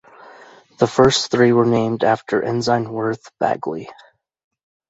[0.79, 3.87] The first three were named after Ensign Worth Bagley.